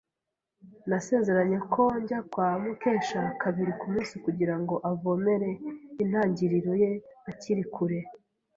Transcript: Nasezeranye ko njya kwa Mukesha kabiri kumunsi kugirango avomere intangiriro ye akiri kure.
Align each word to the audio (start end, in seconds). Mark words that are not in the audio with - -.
Nasezeranye 0.89 1.59
ko 1.73 1.83
njya 2.01 2.19
kwa 2.31 2.47
Mukesha 2.61 3.21
kabiri 3.41 3.71
kumunsi 3.79 4.13
kugirango 4.25 4.75
avomere 4.91 5.49
intangiriro 6.03 6.71
ye 6.81 6.91
akiri 7.29 7.63
kure. 7.73 7.99